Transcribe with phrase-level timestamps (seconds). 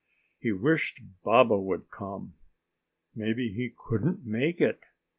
[0.39, 2.33] He wished Baba would come.
[3.13, 4.81] Maybe he couldn't make it.